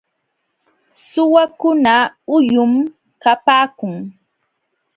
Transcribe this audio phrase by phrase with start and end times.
[1.07, 1.95] Suwakuna
[2.29, 2.71] huyum
[3.23, 3.93] kapaakun.